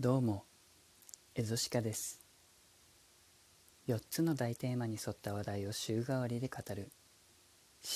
[0.00, 0.46] どうも、
[1.34, 2.22] エゾシカです。
[3.86, 6.90] 4つの大テーマに沿った話題を週替わりで語る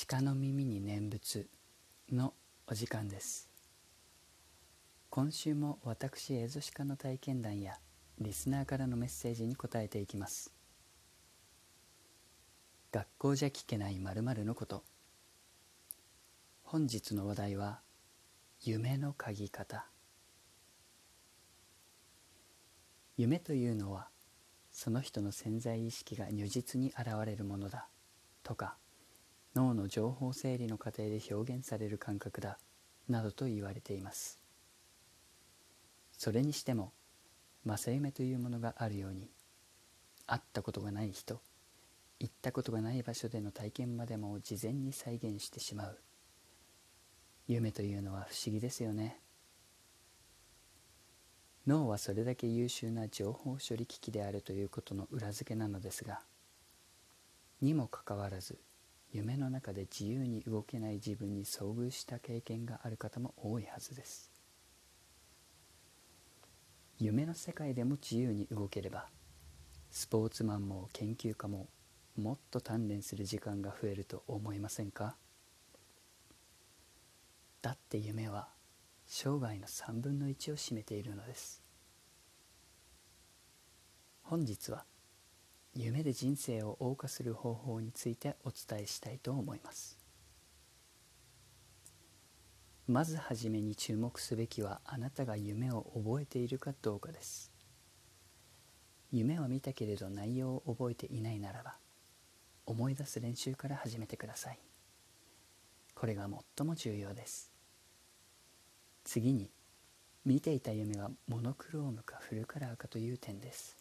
[0.07, 1.49] 鹿の耳に念仏
[2.11, 2.35] の
[2.67, 3.49] お時間です。
[5.09, 7.79] 今週も私エゾシカの体験談や
[8.19, 10.53] リスナーからのメッセージに答えていきます。
[12.91, 14.83] 学校じゃ聞けない〇〇のこと。
[16.61, 17.79] 本日の話題は
[18.61, 19.87] 夢の嗅ぎ方。
[23.17, 24.09] 夢というのは
[24.71, 27.87] その人の潜在意識が如実に現れるものだ
[28.43, 28.75] とか
[29.55, 32.57] 脳の情報整理の過程で表現される感覚だ
[33.07, 34.41] などと言われています。
[36.11, 36.91] それにしても
[37.63, 39.29] 正夢というものがあるように
[40.27, 41.39] 会ったことがない人
[42.19, 45.99] 行ったことがない場所での体験までも事前に再現してしまう。
[47.47, 49.19] 夢というのは不思議ですよね。
[51.67, 56.21] 脳はそれだけ優秀な情報処理機器であるということの裏付けなのですが
[57.61, 58.59] にもかかわらず
[59.11, 64.29] 夢の中で自由に動けない自分に遭遇した経験がある方も多いはずです。
[66.99, 69.07] 夢の世界でも自由に動ければ
[69.89, 71.67] スポーツマンも研究家も
[72.17, 75.15] もっと鍛錬する時間が増えると思いませんか？
[77.61, 78.49] だって夢は
[79.07, 81.61] 生涯の3分の1を占めているのです。
[84.23, 84.85] 本日は
[85.75, 89.99] 夢で人生を謳歌する方法についてお伝えしたいと思います。
[92.87, 97.51] まずはじめに注目すべきはあなたが夢を覚えているかどうかです。
[99.11, 101.77] 夢を見たけれど内容を覚えていないならば
[102.65, 104.59] 思い出す練習から始めてください。
[105.93, 107.54] これが最も重要です。
[109.05, 109.49] 次に
[110.25, 113.77] 見ていた夢はモノクロームかフルカラーかという点です。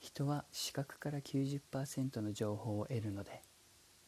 [0.00, 3.40] 人は視覚から90%の情報を得るので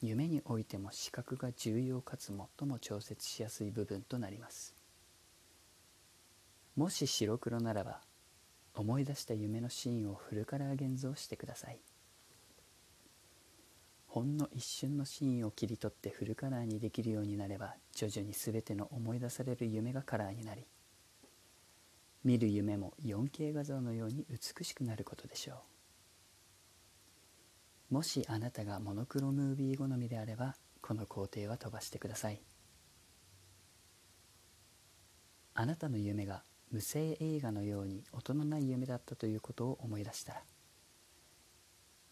[0.03, 2.27] 夢においても視覚が重要かつ
[2.59, 4.75] 最も調節しやすい部分となります。
[6.75, 8.03] もし白黒ならば
[8.75, 11.79] 思い出した夢のシーンをフルカラー現像してください。
[14.16, 20.66] ほんの一瞬のシーンを切り取ってフルカラーにできるようになれば徐々に全ての思い出される夢がカラーになり
[22.25, 25.56] 見る夢も 4K 画像のように美しくなることでしょ
[27.91, 27.94] う。
[27.94, 32.41] もしあなたがモノクロムービー好みであればこの工程は飛ばしてください。
[35.53, 40.43] あなたの夢が無声映画のように音のない夢だったということを思い出したら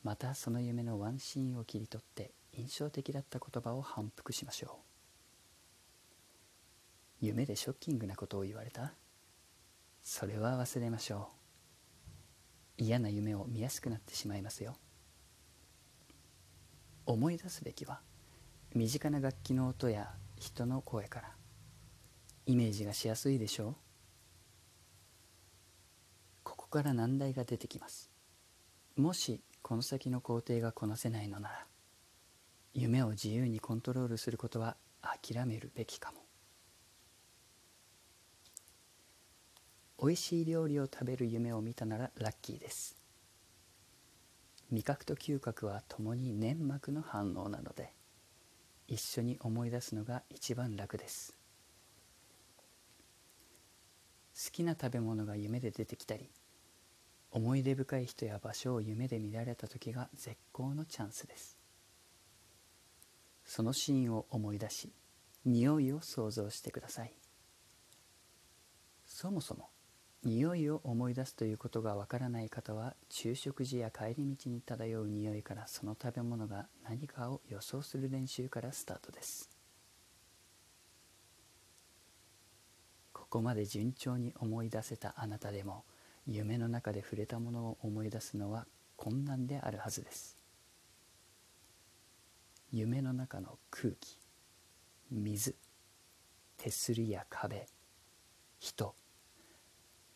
[0.05, 4.79] またその夢のワンシーンを切り取って印象的だった言葉を反復しましょ
[7.21, 7.25] う。
[7.27, 8.93] 夢でショッキングなことを言われた？
[10.03, 11.31] それは忘れましょ
[12.79, 12.83] う。
[12.83, 14.77] 嫌な夢を見やすくなってしまいますよ。
[17.07, 18.01] 思い出すべきは
[18.75, 21.31] 身近な楽器の音や人の声から。
[22.47, 23.75] イメージがしやすいでしょう。
[26.43, 28.11] ここから難題が出てきます。
[28.97, 31.67] もしこの先の工程がこなせないのなら
[32.75, 36.19] 夢を自由にコントロールすることは諦めるべきかも。
[40.03, 42.99] 美味しい料理を食べる夢を見たならラッキーです。
[44.71, 47.95] 味覚と嗅覚は共に粘膜の反応なので
[48.87, 51.39] 一緒に思い出すのが一番楽です。
[54.35, 56.29] 好きな食べ物が夢で出てきたり
[57.35, 61.59] 思い出深い人や場所を夢で見られた時が絶好のチャンスです。
[63.45, 64.93] そのシーンを思い出し
[65.45, 67.13] 匂いを想像してください。
[69.05, 69.69] そもそも
[70.23, 79.51] 匂いを思い出すということがわからない方は昼食時や帰り道に漂う匂いからその食べ物が何かを予想する練習からスタートです。
[83.13, 85.85] ここまで順調に思い出せたあなたでも
[86.27, 88.67] 夢の中で触れたものを思い出すのは
[88.97, 90.39] 困難であるはずです。
[92.73, 94.19] 夢の中の空気
[95.11, 95.55] 水
[96.57, 97.67] 手すりや壁
[98.59, 98.95] 人。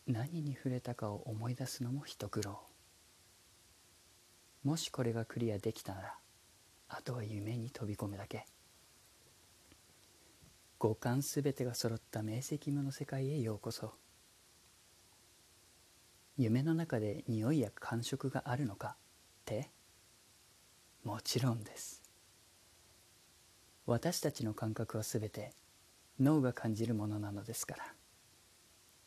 [0.06, 2.58] 何に触れたかを思い出すのも一苦労。
[4.64, 6.14] もしこれがクリアできたなら
[6.88, 8.46] あとは夢に飛び込むだけ。
[10.78, 13.92] 五感すべてが揃った明晰夢の世界へようこそ。
[16.38, 18.94] 夢の中で匂いや感触があるのかっ
[19.44, 19.70] て
[21.02, 22.00] もちろんです。
[23.86, 25.52] 私たちの感覚はすべて
[26.20, 27.84] 脳が感じるものなのですから。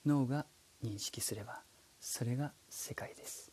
[0.05, 0.45] 脳が
[0.83, 1.61] 認識すれば
[2.01, 3.49] それが世界です。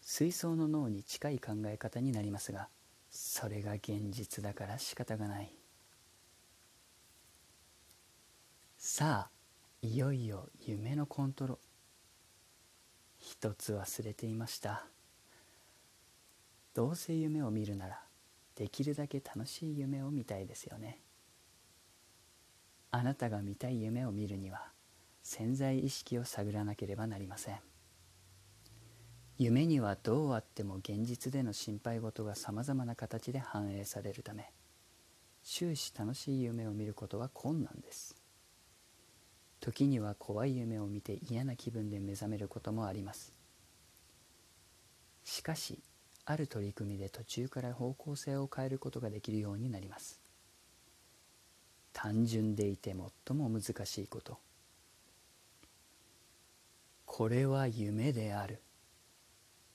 [0.00, 2.70] 水槽の脳に近い考え方になりますが
[3.10, 5.52] それが現実だから仕方がない。
[8.78, 9.30] さあ
[9.82, 11.67] いよいよ夢のコントロール。
[13.30, 14.86] 一つ忘れていました。
[16.72, 18.00] どうせ夢を見るなら
[18.54, 21.02] できるだけ楽しい夢を見たいですよね。
[22.90, 24.68] あなたが見たい夢を見るには
[25.22, 27.58] 潜在意識を探らなければなりません。
[29.36, 34.50] 夢にはどうあっても現実での心配事がさまざまな形で反映されるため
[35.44, 38.16] 終始楽しい夢を見ることは困難です。
[39.60, 43.34] 時には怖い夢を見て嫌な気分で目覚めることもあります。
[45.24, 45.80] しかし
[46.24, 50.20] ある取り組みで途中から方向性を変えることができるようになります。
[51.92, 52.94] 単純でいて
[53.26, 54.38] 最も難しいこと。
[57.06, 58.60] これは夢である。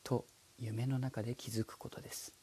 [0.04, 0.26] と
[0.58, 2.34] 夢の中で気づくことです。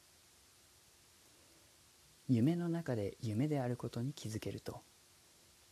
[2.29, 4.83] 夢の中で夢であることに気づけると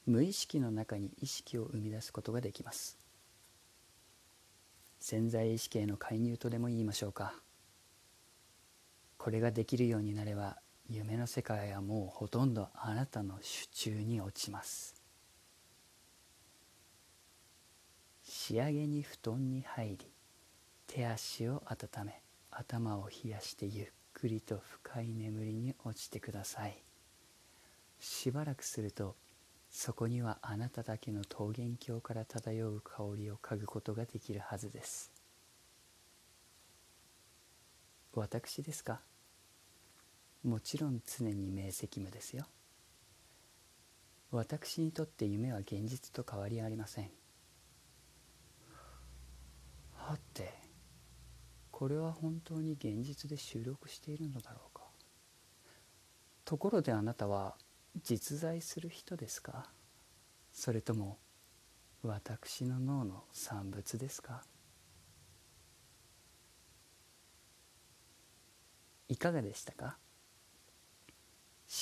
[0.08, 2.96] 無意識の中に意識を生み出すことができます。
[4.98, 7.34] 潜在意識への介入とでも言いましょうか。
[9.18, 10.56] これができるようになれば
[10.88, 14.94] 夢の世界はもうほとんどあなたの手中に落ちます。
[18.24, 19.98] 仕上げに布団に入り
[20.86, 26.82] 手足を温め頭を冷やしてゆっくりと深い眠りに落ちてください。
[28.00, 29.14] しばらくすると
[29.80, 35.12] そこにはあなただけの桃源郷から漂う香りを嗅ぐことができるはずです。
[38.12, 39.00] 私ですか？
[40.42, 42.46] もちろん常に明晰夢ですよ。
[44.32, 47.10] 私にとって夢は現実と変わりありません。
[49.94, 50.54] はて
[51.70, 54.82] これは本当に現実で収録しているのだろうか。
[56.44, 57.54] ところであなたは
[58.02, 59.70] 実在する人ですか？
[60.52, 61.18] それとも
[62.02, 64.44] 私の脳の産物ですか？
[69.08, 69.96] いかがでしたか？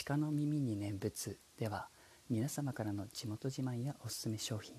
[0.07, 1.89] 鹿の耳に念仏では
[2.29, 4.75] 皆様からの地元自慢やおすすめ商品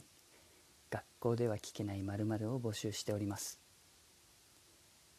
[0.90, 3.60] 学校では聞けない〇〇を募集しております。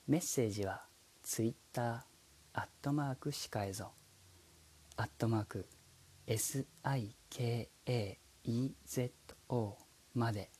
[0.07, 0.83] メッセージは
[1.23, 2.05] Twitter
[2.55, 3.93] アットマークシカエゾ
[4.97, 5.67] アットマーク
[6.29, 6.69] SIKAEZO
[10.15, 10.51] まで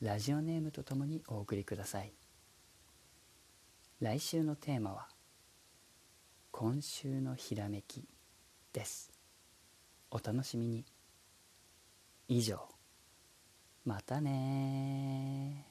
[0.00, 2.14] ラジオネームとともにお送りください。
[4.00, 5.08] 来週のテーマは
[6.50, 8.08] 今週のひらめき
[8.72, 9.12] です。
[10.10, 10.86] お楽しみに。
[12.28, 12.66] 以上。
[13.84, 15.69] またね